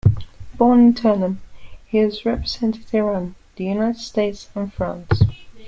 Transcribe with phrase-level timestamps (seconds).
[0.57, 1.41] Born in Tehran,
[1.85, 5.21] he has represented Iran, the United States, and France.